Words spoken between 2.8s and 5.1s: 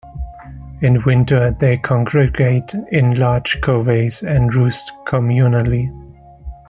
in large coveys and roost